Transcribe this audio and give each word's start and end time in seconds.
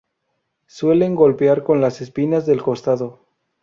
Suelen 0.65 1.13
golpear 1.13 1.63
con 1.63 1.79
las 1.79 2.01
espinas 2.01 2.47
del 2.47 2.63
costado. 2.63 3.19